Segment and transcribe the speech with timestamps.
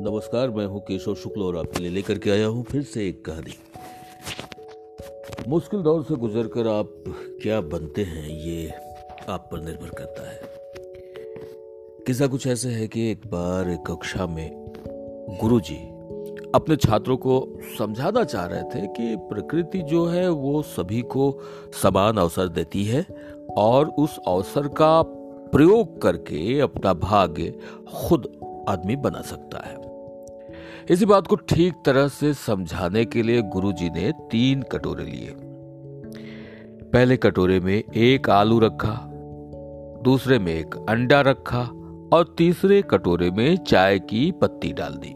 [0.00, 3.24] नमस्कार, मैं हूँ केशव शुक्ल और आपके लिए लेकर के आया हूँ फिर से एक
[3.24, 3.54] कहानी।
[5.48, 6.90] मुश्किल दौर से गुजरकर आप
[7.42, 8.68] क्या बनते हैं, ये
[9.28, 10.40] आप पर निर्भर करता है।
[12.06, 14.50] किस्सा कुछ ऐसे है कि एक बार एक कक्षा में
[15.40, 15.80] गुरुजी
[16.54, 17.44] अपने छात्रों को
[17.78, 21.32] समझाना चाह रहे थे कि प्रकृति जो है, वो सभी को
[21.82, 23.06] समान अवसर देती है
[23.58, 25.02] और उस अवसर का
[25.52, 27.54] प्रयोग करके अपना भाग्य
[27.94, 28.32] खुद
[28.68, 29.77] आदमी बना सकता है।
[30.90, 35.34] इसी बात को ठीक तरह से समझाने के लिए गुरुजी ने तीन कटोरे लिए।
[36.92, 39.08] पहले कटोरे में एक आलू रखा,
[40.02, 41.60] दूसरे में एक अंडा रखा
[42.12, 45.12] और तीसरे कटोरे में चाय की पत्ती डाल दी।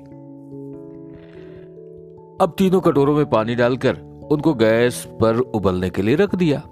[2.45, 3.97] अब तीनों कटोरों में पानी डालकर
[4.33, 6.63] उनको गैस पर उबलने के लिए रख दिया।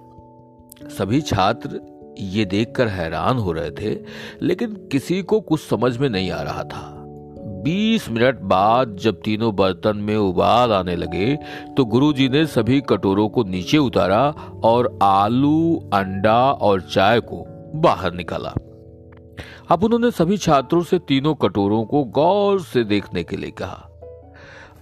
[0.99, 1.81] सभी छात्र
[2.19, 3.99] ये देखकर हैरान हो रहे थे,
[4.43, 7.00] लेकिन किसी को कुछ समझ में नहीं आ रहा था।
[7.63, 11.37] बीस मिनट बाद जब तीनों बर्तन में उबाल आने लगे
[11.77, 14.23] तो गुरुजी ने सभी कटोरों को नीचे उतारा
[14.65, 17.45] और आलू, अंडा और चाय को
[17.75, 18.55] बाहर निकाला।
[19.71, 23.87] अब उन्होंने सभी छात्रों से तीनों कटोरों को गौर से देखने के लिए कहा।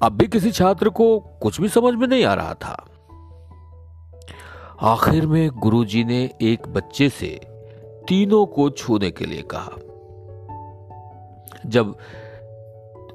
[0.03, 2.85] अब भी किसी छात्र को कुछ भी समझ में नहीं आ रहा था।
[4.83, 7.29] आखिर में गुरुजी ने एक बच्चे से
[8.09, 9.71] तीनों को छूने के लिए कहा।
[11.67, 11.95] जब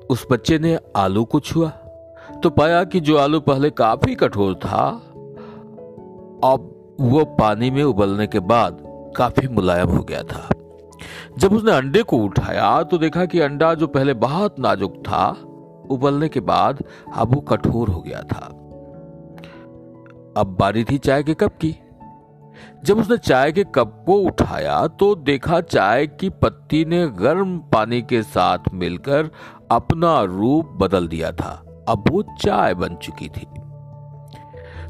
[0.09, 1.69] उस बच्चे ने आलू को छुआ
[2.43, 4.87] तो पाया कि जो आलू पहले काफ़ी कठोर था,
[6.43, 8.77] अब वो पानी में उबलने के बाद
[9.17, 10.49] काफ़ी मुलायम हो गया था।
[11.37, 15.27] जब उसने अंडे को उठाया तो देखा कि अंडा जो पहले बहुत नाजुक था,
[15.91, 16.83] उबलने के बाद
[17.15, 18.45] अब वो कठोर हो गया था।
[20.37, 21.75] अब बारी थी चाय के कप की।
[22.85, 28.01] जब उसने चाय के कप को उठाया तो देखा चाय की पत्ती ने गर्म पानी
[28.01, 29.29] के साथ मिलकर
[29.71, 33.47] अपना रूप बदल दिया था। अब वो चाय बन चुकी थी।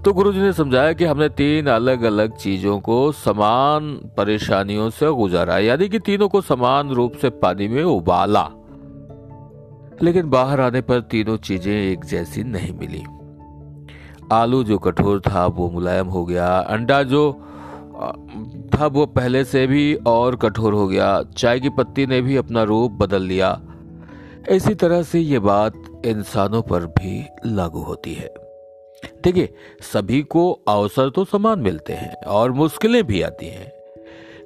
[0.03, 5.57] तो गुरुजी ने समझाया कि हमने तीन अलग अलग चीज़ों को समान परेशानियों से गुजारा,
[5.57, 8.49] यानी कि तीनों को समान रूप से पानी में उबाला।
[10.01, 13.03] लेकिन बाहर आने पर तीनों चीज़ें एक जैसी नहीं मिली।
[14.31, 17.49] आलू जो कठोर था वो मुलायम हो गया, अंडा जो
[18.75, 22.63] था वो पहले से भी और कठोर हो गया। चाय की पत्ती ने भी अपना
[22.63, 23.61] रूप बदल लिया।
[24.49, 25.73] इसी तरह से ये बात
[26.05, 28.33] इंसानों पर भी लागू होती है।
[29.23, 29.53] देखिए,
[29.93, 33.71] सभी को अवसर तो समान मिलते हैं और मुश्किलें भी आती हैं।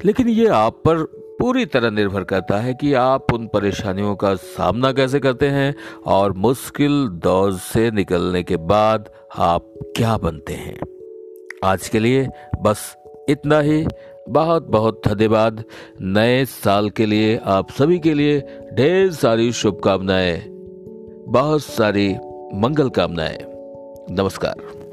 [0.06, 0.98] लेकिन ये आप पर
[1.40, 5.76] पूरी तरह निर्भर करता है कि आप उन परेशानियों का सामना कैसे करते हैं
[6.06, 10.80] और मुश्किल दौर से निकलने के बाद आप क्या बनते हैं।
[11.64, 12.28] आज के लिए
[12.62, 12.98] बस
[13.30, 13.88] इतना ही।
[14.30, 15.64] बहुत बहुत धन्यवाद।
[16.02, 18.40] नए साल के लिए, आप सभी के लिए
[18.74, 20.44] ढेर सारी शुभकामनाएँ।
[21.28, 22.16] बहुत सारी
[22.54, 23.38] मंगल कामनाएँ।
[24.12, 24.87] नमस्कार।